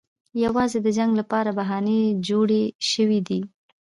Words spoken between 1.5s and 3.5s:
بهانې جوړې شوې دي.